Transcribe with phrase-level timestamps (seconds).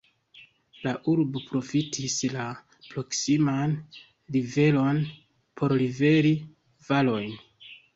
[0.85, 2.47] La urbo profitis la
[2.87, 3.79] proksiman
[4.35, 5.07] riveron
[5.63, 6.39] por liveri
[6.93, 7.43] varojn.